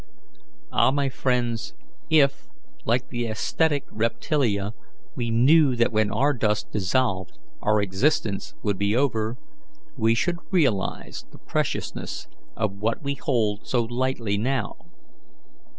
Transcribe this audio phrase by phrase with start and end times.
[0.71, 1.75] "Ah, my friends,
[2.09, 4.71] if we had no souls if, like the aesthetic reptilia,
[5.15, 9.37] we knew that when our dust dissolved our existence would be over
[9.95, 12.27] we should realize the preciousness
[12.57, 14.73] of what we hold so lightly now.